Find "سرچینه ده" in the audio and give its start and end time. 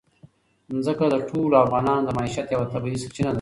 3.03-3.29